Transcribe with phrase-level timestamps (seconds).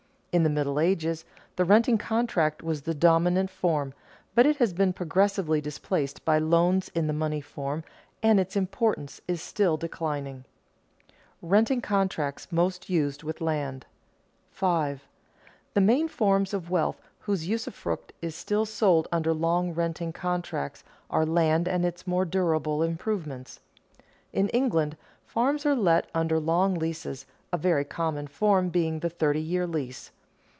[0.33, 1.25] In the Middle Ages
[1.57, 3.93] the renting contract was the dominant form,
[4.33, 7.83] but it has been progressively displaced by loans in the money form,
[8.23, 10.45] and its importance is still declining.
[11.09, 11.15] [Sidenote:
[11.51, 13.85] Renting contracts most used with land]
[14.51, 15.05] 5.
[15.75, 21.25] _The main forms of wealth whose usufruct is still sold under long renting contracts are
[21.25, 23.59] land and its more durable improvements._
[24.31, 24.95] In England
[25.25, 30.09] farms are let under long leases, a very common form being the thirty year lease.